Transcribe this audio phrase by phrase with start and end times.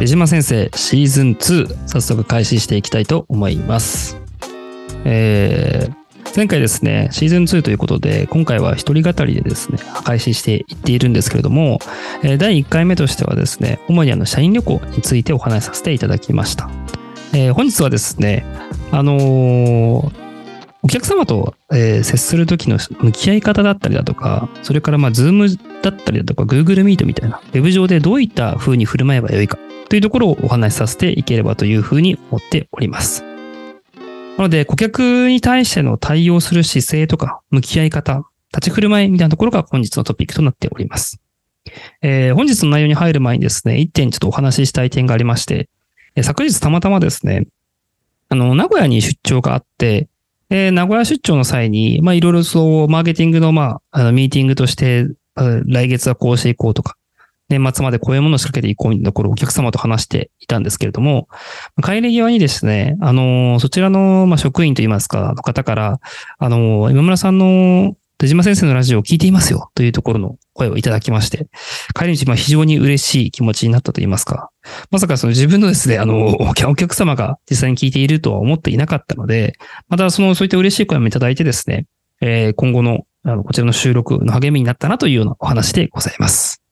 [0.00, 4.16] 出島先生シーズン2早速開始していきたいと思います。
[5.04, 6.00] えー
[6.36, 11.80] 前回ですね、シーズン2ということで、今回は一人語りでですね、開始していっているんですけれども、
[12.38, 16.70] 第1回目としてはですね、主にあの社員旅行についてお話しさせていただきました。
[17.34, 18.44] えー本日はですね、
[18.92, 20.12] あのー
[20.82, 25.48] お客様と、えー接する時の向き合い方だったりだとか、それからまあ、ズーム
[25.82, 29.58] だったりだとか、Google Meet みたいな、ウェブ上でどういった風に振る舞えばよいか
[29.90, 33.24] というところをお話しさせていければというふうに思っております。
[34.38, 38.22] なので、顧客に対しての対応する姿勢とか、向き合い方、
[38.54, 41.20] 立ち振る舞いみたいなところが本日のトピックとなっております。
[42.02, 45.68] えー本日の内容に入る前にですね、一点ちょっとお話ししたい点がありまして、
[46.14, 47.48] えー昨日たまたまですね、
[48.28, 50.08] あの、名古屋に出張があって、
[50.50, 56.96] えー名古屋出張の際に、まあ、いろいろそう、マーケティングの、まあ、あの、ミーティングとして、来月はこうしていこうとか、
[57.50, 61.28] 年末までこういうものを仕掛けていこうみたいなところをお客様と話していたんですけれども、
[61.84, 66.00] 帰り際にですね、あのそちらの、ま、職員といいますか、の方から、
[66.38, 71.48] あの今村さんの出島先生のラジオを聞いていますよというところの声をいただきまして、
[71.98, 74.50] 帰り道、ま、非常に嬉しい気持ちになったといいますか、
[74.90, 79.54] まさかその自分のですね、あの、お客お客様が実際に聞いているとは思っていなかったので、
[79.88, 81.86] またその、そういった嬉しい声もいただいてですね、
[82.20, 86.62] えー今後の、あの、こちらの収録の励みになったなというようなお話でございます。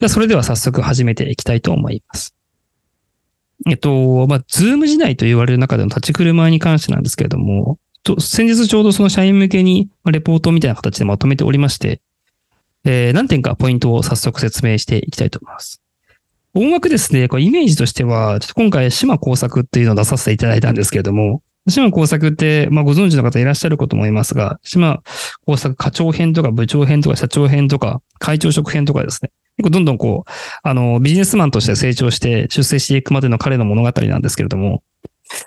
[0.00, 2.34] でそれでは早速始めていきたいと思います。
[3.68, 7.78] えっと、まあ、ズーム時代と言われる中での立ち振る舞いに関してなんですけれども、
[8.20, 12.02] 先日ちょうどその社員向けにレポートみたいな形でまとめておりまして、
[12.84, 15.80] えー何点かポイントを早速説明していきたいと思います。
[16.56, 25.02] 音楽ですね、これイメージとしては、ちょっと今回島工作っていうのを出させていただいたんですけれども、島工作って、まあ、ご存知の方いらっしゃるかと思いますが、島
[25.46, 30.30] 工作課長編とか部長編とか社長編とか会長職編とかですね、どんどんこう、
[30.62, 34.82] あの、ビジネスマンとして成長して出世していくまでの彼の物語なんですけれども、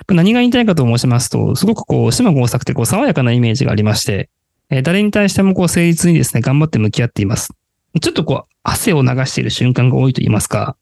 [0.08, 4.30] 何が言いたいかと申しますと、すごくこう、島工作ってこう、爽やかなイメージがありまして、
[4.70, 7.54] え誰に対してもこう、誠実にですね、頑張って向き合っています。
[8.02, 10.76] ちょっとこう、汗を流している瞬間が多いと言いますか、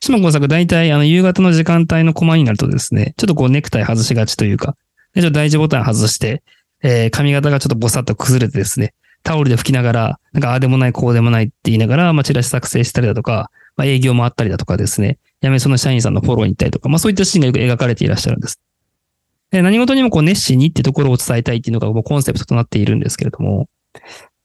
[0.00, 4.76] 島耕作大体あの、夕方の時間帯のコマになるとですね、ちょっとこう、ネクタイ外しがちというか、
[5.14, 6.42] ちょっと第一ボタン外して、
[6.82, 18.60] えー髪型がちょっとボサッと崩れてですね、タオルで拭きながら、なんかああでもない、こうでもないって言いながら、まあ、チラシ作成したりだとか、まあ、営業もあったりだとかですね、辞めその社員さんのフォローに行ったりとか、まあそういったシーンがよく描かれていらっしゃるんです。
[19.50, 23.68] で何事にもこう熱心にってところを伝えたいっていうのがもうコンセプトとなっているんですけれども、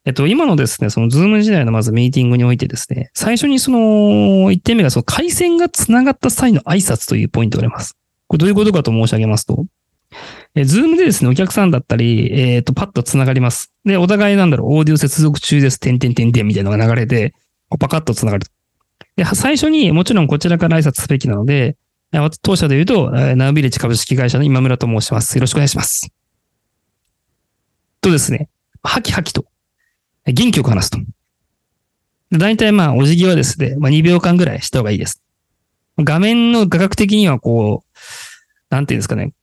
[0.06, 7.96] えっと、今のですね、そのズーム時代のまずミーティングにおいてですね、最初にその、一点目がその回線が繋がった際の挨拶というポイントがあります。
[8.28, 9.66] これどういうことかと申し上げますと、
[10.56, 13.74] え、ズームでですね、お客さんだったり、えっ、と、パッと繋がります。
[13.86, 17.32] で、お互いなんだろう、オーディオ接続中です、点々点々みたいなのが流れて、
[17.70, 18.46] こうパカッと繋がる。
[19.16, 21.78] で、最初にもちろんこちらから挨拶すべきなので、
[22.42, 25.36] 当社で言うと、ナウビレッジ株式会社の今村と申します。
[25.36, 26.12] よろしくお願いします。
[28.02, 28.50] とですね、
[28.84, 29.46] ハキハキと、
[30.26, 31.00] 元気よく話すと。
[32.32, 35.24] で大体まあ、お辞儀はですね、まあ2秒間ぐらいした方がいいです。
[35.98, 37.98] 画面の画角的にはこう、
[38.70, 39.34] なんていうんですかね、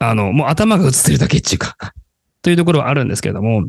[0.00, 1.76] あの、もう頭が映ってるだけっていうか、
[2.42, 3.68] というところはあるんですけれども、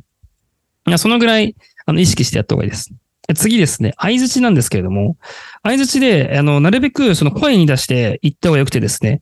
[0.98, 1.56] そのぐらい、
[1.86, 2.92] あの、意識してやった方がいいです。
[3.36, 5.18] 次ですね、相槌なんですけれども、
[5.64, 9.22] 相槌で、あの、なるべくその声に出して言った方がよくてですね、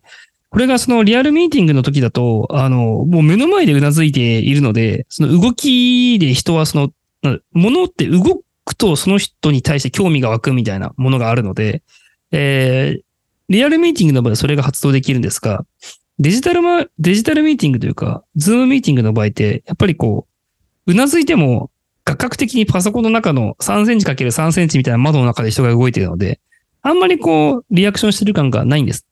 [0.50, 6.91] これがそのリアルミーティングの時だと、あの、もう目の前でうなずいているので、その動きで人はその、
[7.22, 11.84] な物って動くとその人に対して興味が湧くみたいなものがあるので、
[12.31, 13.02] えー、
[13.50, 15.66] リアルミーティングの場合はそれが発動できるんですが、
[16.19, 20.28] デジタルま、デジタルミーティングというか、ズームミーティングの場合って、やっぱりこ
[20.85, 21.72] う、うなずいても、
[22.03, 26.41] 画角的にパソコンの中の3センチ ×3 センチみたいな窓の中で人が動いているので、
[26.81, 29.06] あんまりこう、リアクションしてる感がないんです。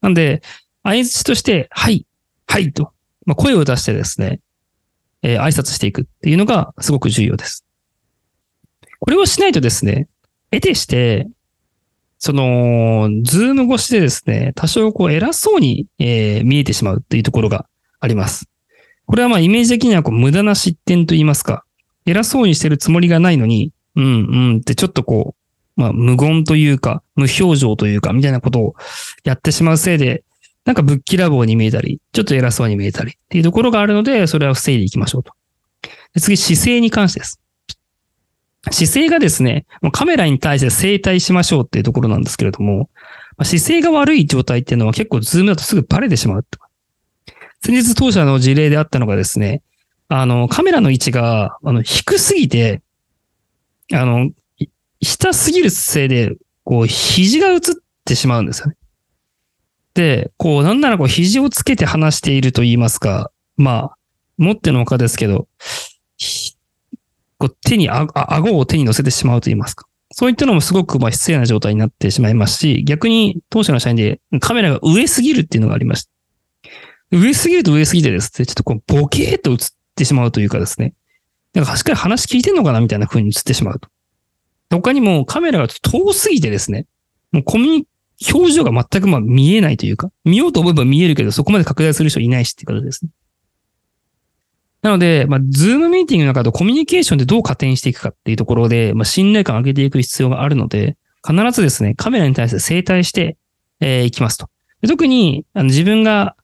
[0.00, 0.42] なんで、
[0.82, 2.06] 相槌として、はい、
[2.46, 2.92] はいと、
[3.26, 4.40] まあ、声を出してですね、
[5.22, 7.66] えー挨拶していくっていうのがすごく重要です。
[8.98, 10.08] これをしないとですね、
[10.50, 11.28] 得てして、
[12.20, 17.66] その、ズーム越しでですね、多少こう偉そうに、えー見えてしまうっていうところが
[17.98, 18.46] あります。
[19.06, 21.64] これはまあイメージ的にはこう無駄な失点と言いますか、
[22.04, 24.08] 偉そうにしてるつもりがないのに、うんう
[24.54, 25.34] んってちょっとこ
[25.76, 28.74] う、まあ無言というか、無表情というか、みたいなことを
[29.24, 30.22] やってしまうせいで、
[30.66, 35.32] なんかぶっきらぼうに見えたり、ちょっと偉そうに見えたりっていうところがあるので、それは防いでいきましょうと。
[36.20, 37.40] 次、姿勢に関してです。
[38.70, 42.90] 姿勢がですね、カメラに対して正対しましょうっていうところなんですけれども、
[43.42, 46.46] 姿勢が悪い状態っていうのは結構ズームだとすぐバレてしまう。
[47.62, 49.62] 先日当社の事例であったのがですね、
[50.08, 52.82] あの、カメラの位置が、あの、低すぎて、
[53.92, 54.30] あの、
[55.00, 57.60] 下すぎるせいで、こう、肘が映っ
[58.04, 58.76] てしまうんですよね。
[59.94, 63.96] で、こう、なんならこう、肘をつけて話していると言いますか、まあ、
[64.36, 65.48] 持ってのほかですけど、
[67.40, 69.86] こう手にあ、あ、顎を手に乗せてしまうと言いますか。
[70.12, 76.10] そういったのもすごくまあ失礼な状態になってしまいますし、逆に当社の社員でカメラが上すぎるっていうのがありました。
[77.12, 79.56] 上すぎると上すぎてですね、ちょっとこうボケーっと映っ
[79.96, 80.92] てしまうというかですね。
[81.54, 83.88] なんかしっかり話聞いてんのかなみたいな風に映ってしまうと。
[84.70, 86.86] 他にもカメラが遠すぎてですね、
[87.32, 87.86] もうコミュニ、
[88.34, 93.10] 表情が全くまあ見えないというか、見ようと思えば見えるけど、そこまで拡大する人いないしっていうことですね。
[94.82, 100.96] なので、まあ、ズームミーティングの中とコミュニケーションでどう加点していくかっていうところで、まあ、信頼感を上げていく必要があるので、
[101.26, 103.36] 必ずですね、カメラに対して正対して、
[103.80, 104.48] えー、いきますと。
[104.88, 106.36] 特に、あの自分が、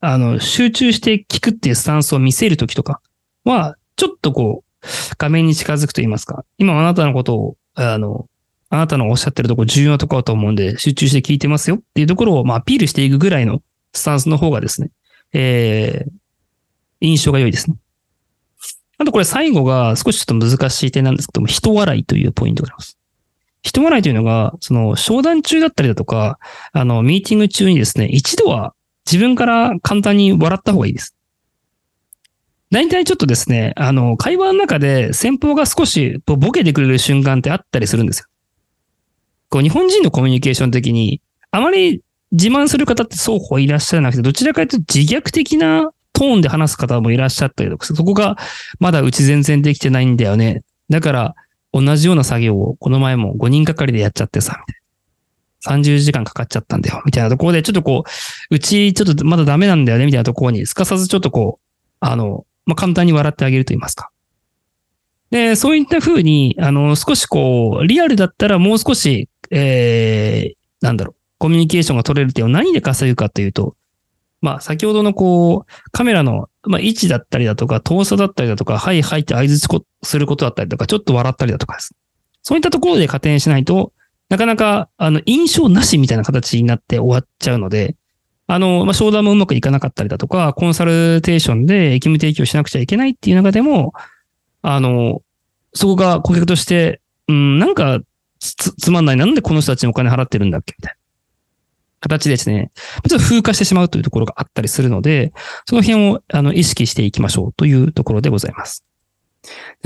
[0.00, 3.00] あの、集中して聞くっていうスタンスを見せるときとか
[3.44, 4.86] は、ちょっとこう、
[5.18, 8.26] 画面に近づくと言いますか、今あなたのことを、あの、
[8.70, 13.62] あなたのおっしゃってるとこ重要なとこだと思うんで、集中して聞いてますよっていうところを、まあ、アピールしていくぐらいの
[13.92, 14.90] スタンスの方がですね、
[15.34, 16.10] えー、
[17.02, 17.76] 印象が良いですね。
[18.98, 22.98] あとこれ最後が少しちょっと難しい点なんですけども、人笑いというポイントがあります。
[23.62, 26.38] 人笑いというのが、その商談中だったりだとか、
[26.72, 28.74] あの、ミーティング中にですね、一度は
[29.06, 31.16] 自分から簡単に笑った方がいいです。
[32.70, 38.26] 大体ちょっとですね、あの、会話の中で先方が少しボケてくれる瞬間ってあったりするんですよ。
[39.50, 41.20] こう、日本人のコミュニケーション的に、
[41.50, 42.02] あまり
[42.32, 45.90] 自慢する方って双方いらっしゃらなくて、どちらかというと自虐的な
[46.22, 48.36] トーンで話す方もいらっしゃったりとか、そこが
[48.78, 50.62] まだうち全然できてないんだよね。
[50.88, 51.34] だから、
[51.72, 54.64] 同じような作業をこの前も5人がかりでやっちゃってさ、
[55.66, 61.66] 30時間かかっちゃったんだよ、みたいなところで、ちょっとこう、うちちょっとまだダメなんだよね、みたいなところに、すかさずちょっとこう、
[61.98, 64.10] あの、まあ、簡単に笑ってあげると言いますか。
[65.32, 73.74] で、そういった風に、あの、少しこう、リアルだったらもう少し、えー、なんだろう、コミュニケーションが取れる点を何で稼ぐかというと、
[74.42, 79.58] まあ、先ほどのこう、カメラの、まあ、位置だったりだとか、遠さだったりだとか、はいはいって合図
[80.02, 81.94] することだったりとか、ちょっと笑ったりだとかです。
[82.42, 83.92] そういったところで加点しないと、
[84.28, 87.96] なかなか、あの、印象なしみたいな形になって終わっちゃうので、
[88.48, 93.92] あの、まあ、商談もうまくいかなかったりだとか、コンサルテーションで役務提供しなくちゃいけないっていう中でも、
[94.62, 95.22] あの、
[95.72, 98.00] そこが顧客として、うん、なんか
[98.40, 99.16] つ、つまんない。
[99.16, 100.74] なんでこの人たちにお金払ってるんだっけ？
[100.76, 100.98] みたいな。
[102.02, 102.72] 形ですね、
[103.08, 105.32] ちょっと風化してしまうというところがあったりするので、
[105.66, 108.84] その辺をあの意識していきましょうというところでございます。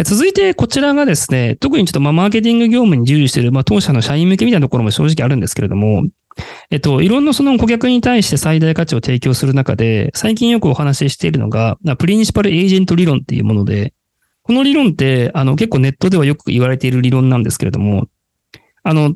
[0.03, 6.05] 続いて、こちらがですね、特にちょっとまマーケティング業務に従事している、まあ、当社の社員向けみたいなところも正直あるんですけれども、
[6.71, 13.95] えっと、いろんなその顧客に対して最大価値を提供する中で、最近よくお話ししているのが、プリンシパルエージェント理論っていうもので、
[14.43, 18.07] この理論って、あの、結構ネットではよく言われている理論なんですけれども、
[18.83, 19.15] あの、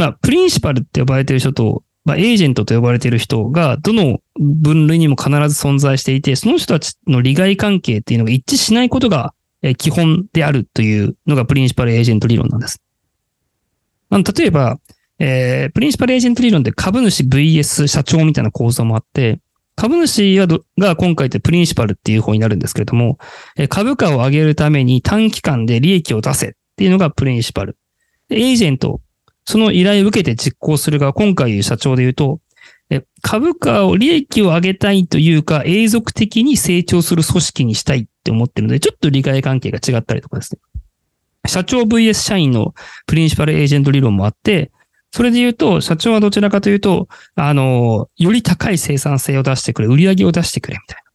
[0.00, 9.34] まあ、プリンシパルって呼ばれてる人と、まあ、エージェントと呼ばれてる人が、どの分類にも必ず存在していて、その人たちの利害関係っていうのが一致しないことが
[9.76, 12.80] 基本であるというのがプリンシパルエージェント理論なんです。
[14.10, 14.78] 例えば、
[15.18, 19.38] えー、プリンシパルエージェント理論で株主 VS 社長みたいな構造もあって、
[19.76, 20.34] 株主
[20.78, 23.18] が今回ってプリンシパルっていう方になるんですけれども、
[23.54, 27.76] え株価を上げるために短期間で利益を出せっていうのがプリンシパル。
[28.30, 29.02] エージェント
[29.50, 32.38] その依頼を受けて実行するが、今回社長で言うと、
[33.20, 40.60] 株価を利益を上げたいというか、永続的に成長する組織にしたいって思ってるので、ちょっと利害関係が違ったりとかですね。
[41.48, 42.74] 社長 VS 社員の
[43.08, 44.70] プリンシパルエージェント理論もあって、
[45.10, 51.10] それで言うと、社長はどちらかというと、あの、より高い生産性を出してくれ、売り上げを出してくれ、みたいな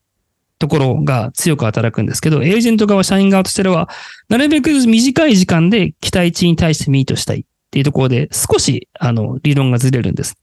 [0.60, 3.88] ところが強く働くんですけど、エージェント側、社員側としては、
[4.28, 7.46] なるべく短い時間で期待値に対してミートしたい。
[7.76, 10.38] っていうところで少し、あの、理論がずれるんです。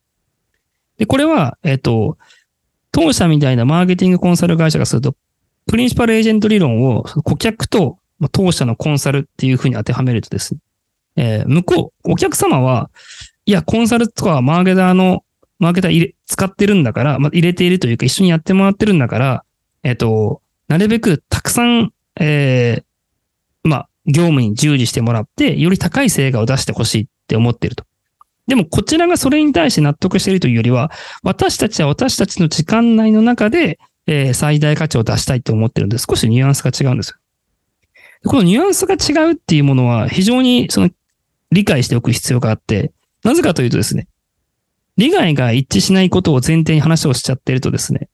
[0.99, 2.19] で、これは、えっ、と、
[2.91, 5.17] 当社みたいなマーケティングコンサル会社がすると、
[5.67, 7.97] プリンシパルエージェント理論を顧客と
[8.33, 10.61] 当社のコンサルっていうふうに当てはめるとですね、
[11.17, 12.91] えー、向こう、お客様は、
[13.47, 15.25] いや、コンサルとかはマーケターの、
[15.59, 19.45] マーケター入れ、使ってるんだから、まあ、入れているというか一緒にやってもらってるんだから、
[19.85, 27.85] えっ、と、なるべくたくさん、えー、まあ、業務に従事してもらって、より高い成果を出してほしいって思ってると。
[28.47, 30.91] でも、こちらがそれに対して納得しているというよりは、
[31.23, 37.17] 私たちは私たちの時間内の中で、えー、最大価値を出したいと思ってるんで、少しニュアンスが違うんですよ。
[38.25, 40.91] このニュアンスが違うっていうものは、非常にその
[41.50, 44.09] 理解しておく必要があって、なぜかというとですね、
[44.97, 48.09] 利害が一致しないことを前提に話をしちゃってるとですね、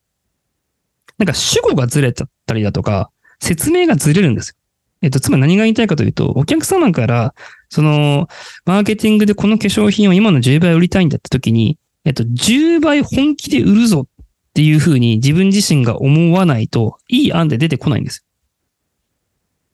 [1.17, 4.55] なんか主語がずれちゃったりだとか、説明がずれるんですよ。
[5.01, 7.33] えっと、つまり何が言いたいかというと、お客様から、
[7.69, 8.27] その、
[8.65, 18.25] マーケティングでこの化粧品を今の10倍売りたいんだって時に、えっと、10倍本気で売るぞっていうふうに自分自身が思わないと、いい案で出てこないんです。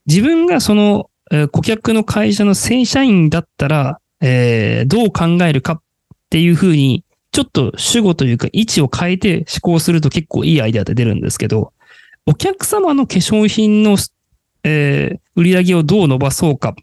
[0.05, 5.81] 自分がその、えー、顧客の会社の正社員だったら、えー、どう考えるかっ
[6.29, 11.73] ていうふうに、ちょっと主語というか位置を変えて思考すると結構いいアイデアって出るんですけど、
[12.25, 13.97] お客様の化粧品の、
[14.67, 16.73] えー、売り上げをどう伸ばそうかっ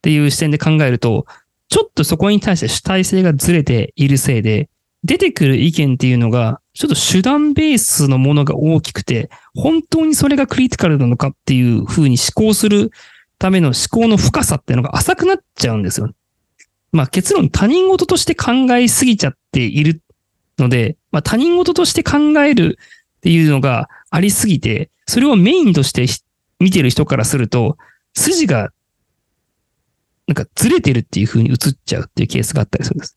[0.00, 1.26] ていう視点で考えると、
[1.68, 4.70] ちょっとそこに対して主体性がずれているせいで、
[5.02, 12.92] 出てくる意見っていうのが、ちょっと手段ベースのものが大きくて、本当にそれがクリティカルなのかっていうふうに思考する
[13.38, 16.12] ための思考の深さっていうのが浅くなっちゃうんですよ。
[16.92, 20.00] まあ結論他人事として考えすぎちゃっている
[20.58, 22.78] ので、まあ他人事として考える
[23.16, 26.06] っていうのがありすぎて、それをメインとして
[26.60, 27.76] 見てる人からすると、
[28.14, 28.70] 筋が
[30.26, 33.16] なんかずれてるっていう風に映っちゃうっていうケースがあったりするんです。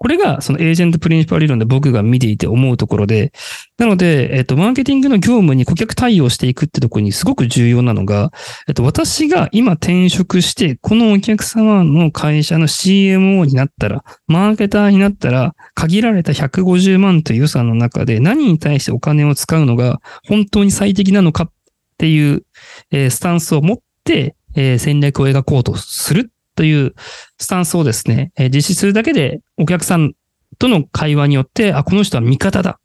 [0.00, 3.32] これがそのエージェントプリンシパル理論で僕が見ていて思うところで、
[3.76, 8.32] なので、えっと、マーケティングの業務に顧客対応していくってところにすごく重要なのが、
[8.66, 21.52] えっと、私が今転職して、このお客様の会社の CMO になったら、マーケターになったら、限られた150万という予算の中で何に対してお金を使うのが本当に最適なのかっ
[22.00, 22.44] っていう、
[22.90, 26.94] え、スタンスを持って、え、戦略を描こうとするという
[27.38, 30.14] スタンスをですね、え実施するだけでお客さん
[30.58, 32.80] との会話によって、あ、この人は味方だ。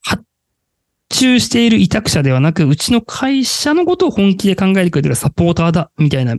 [0.00, 0.24] 発
[1.10, 6.36] 注している委託者ではなく、うちの会社のことを本気で考えてくれてるサポーターだ、みたいな、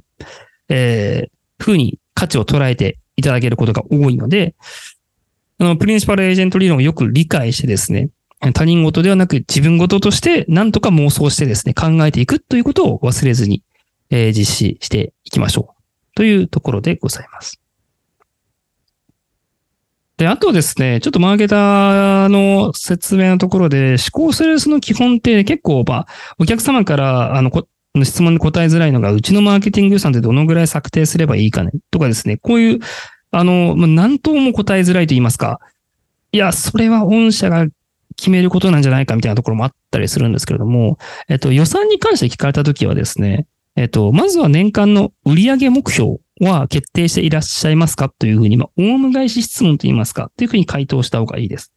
[0.69, 4.55] えー、風に価値を捉えていただけることが多いので、
[5.59, 8.09] あの、プリンシパルエージェント理論をよく理解してですね、
[8.51, 13.63] 他人事ではなく自分事として何とか妄想してですね、考えていくということを忘れずに、
[14.09, 15.83] えー、実施していきましょう。
[16.15, 17.59] というところでございます。
[20.17, 26.07] で、あとですね、ちょっとマーケターの説明のところで、思考するその基本って結構、まあ、
[26.37, 27.51] お客様から、あの、
[28.03, 32.79] 質問に答えづらいのが、うちのマーケティング予算ってどのぐらい策定すればいいかねとかですね、こういう、
[33.31, 35.59] あの、まあ、何とも答えづらいと言いますか、
[36.31, 37.67] いや、それは御社が
[38.13, 40.97] 決めることなんじゃないかみたいなところもあったりするんですけれども、
[41.29, 51.73] えっと、予算に関して聞かれたときはですね、えっと、まずは年間の売上目標は決定していらっしゃいますかというふうに、まあ、オウム返し質問と言いますかというふうに回答した方がいいです。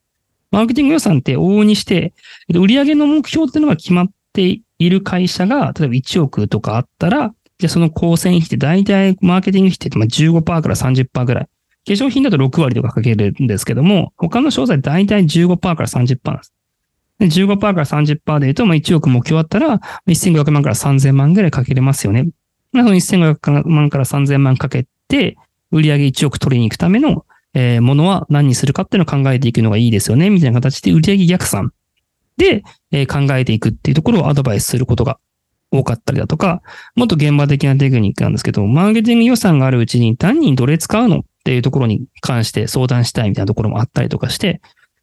[0.50, 2.14] マーケティング予算って往々にして、
[2.48, 9.88] 売上の目標っていうのが決まっている会社が、例えば1億とかあったら、じゃあその構成費って大体マーケティング費って
[10.22, 11.48] 15%から30%ぐらい。
[11.86, 16.52] 化粧品だと6割とかかけるんですけども、他の商材大体15%から30%なんです。
[17.20, 22.28] で15%から30%で言うと、まあ、1億目標あったら、1500万から3000万ぐらいかけれますよね。
[22.72, 25.36] その1500万から3000万かけて、
[25.70, 27.24] 売上1億取りに行くための、
[27.54, 31.72] えー、ものは何にするかっていうのを考えていくのがいいですよね、みたいな形で売上逆算
[32.36, 35.18] で、えー、考えていくっていうところをアドバイスすることが
[35.70, 36.62] 多かったりだとか、
[36.96, 44.60] もっと現場的なテクニックなんですけど、マーケティング予算があるうちに何にどれ使うのっていうところに関して相談したいみたいなところもあったりとかして、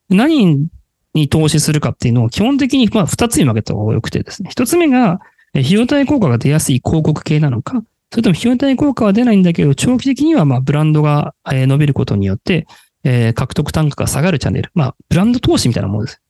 [0.10, 0.68] 何
[1.14, 4.50] に投資するかっていうのを基本的にま2つに分けた方が良くてですね。
[4.54, 5.22] 1つ目が、
[5.56, 7.82] 費用対効果が出やすい広告系なのか、
[8.12, 12.68] それとも費用対効果は出ないんだけど、長期的にはまあブランドが伸びることによって、
[13.06, 14.72] え、獲得単価が下がるチャンネル。
[14.74, 16.22] まあ、ブランド投資みたいなものです。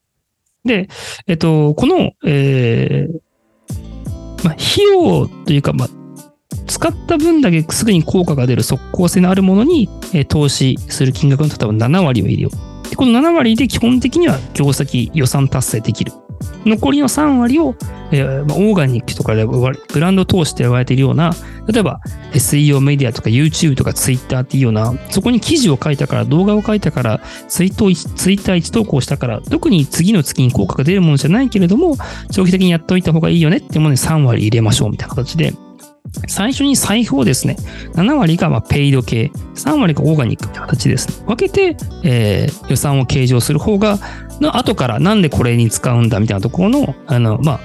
[0.63, 0.89] で、
[1.25, 5.89] えっと、この、えー、まあ、費用というか、まあ、
[6.67, 12.49] 使った分だけすぐに効果が出る即効性のあるものに、え、投資する金額の例えば7割を入れよ
[12.85, 12.89] う。
[12.89, 16.13] で、この7割で基本的には業績予算達成できる。
[16.65, 17.75] 残りの3割を、
[18.11, 21.33] えーまあ、オーガニックとかでブランド投資と言われているような、
[21.67, 21.99] 例えば
[22.33, 31.97] SEO メディアとか YouTube とか Twitter っていうような、そこに記事を書いたから、動画を書いたから、ツイート、ツイッター1投稿したから、特に次の月に効果が出るものじゃないけれども、
[32.31, 35.53] 長期的にやっておいた方がいいよねってものに3割入れましょうみたいな形で、
[36.27, 37.55] 最初に財布をですね、
[37.93, 41.25] 7割がまペイド系、3割がオーガニックって形ですね。
[41.25, 43.99] 分けて、えー、予算を計上する方が、
[44.39, 47.59] の後からなんでこれに使うんだみたいなところの、あの、まあ、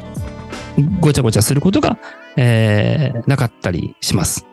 [1.00, 1.98] ごちゃごちゃすることが、
[2.36, 4.46] えー、なかったりします。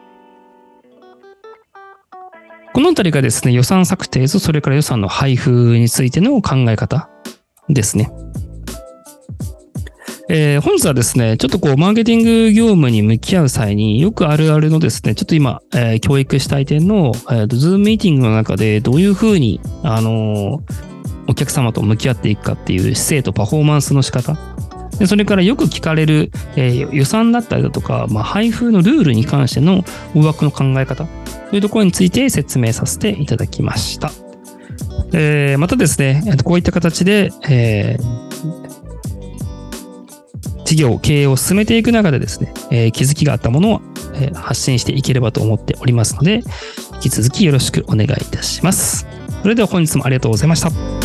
[2.73, 7.09] このあたりがですね、予算策定とそれから予算の配布についての考え方
[7.69, 8.11] ですね。
[10.27, 20.63] えー、本日はですね、ちょっとこう、マーケティング業務に向き合う際によくあるあるのですね、ちょっと今、えー、教育したい点の、えー、ズームミーティングの中でどういうふうに、あの、
[21.27, 24.37] お客様と向き合っていくかっていう姿勢とパフォーマンスの仕方。
[24.97, 29.83] でそれからよく聞かれる、えー予算だったりだとか、まあ、配布のルールに関しての
[30.15, 31.05] 大枠の考え方
[31.49, 34.11] というところについて説明させていただきました。
[35.13, 38.24] えーまたですね、こういった形で、えー
[40.65, 43.81] 事業、経営を進めていく中でですね、えー気づきがあったものを、
[44.15, 46.43] えー発信していければと思っておりますので、
[46.95, 49.07] 引き続きよろしくお願いいたします。
[49.41, 51.04] それでは本日もありがとうございました。